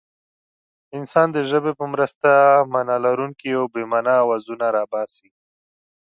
[0.97, 2.29] انسان د ژبې په مرسته
[2.73, 5.27] مانا لرونکي او بې مانا اوازونه را باسي.